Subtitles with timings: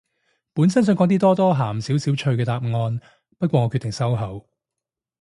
[0.53, 2.99] 本身想講啲多多鹹少少趣嘅答案，
[3.37, 4.49] 不過我決定收口